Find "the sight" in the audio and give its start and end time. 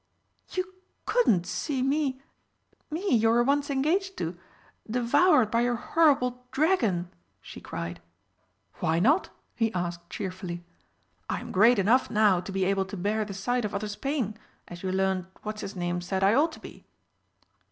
13.25-13.63